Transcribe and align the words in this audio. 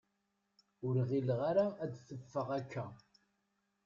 Ur 0.87 0.95
ɣileɣ 1.09 1.39
ara 1.49 1.65
ad 1.83 1.89
d-teffeɣ 1.93 2.47
akka. 2.59 2.85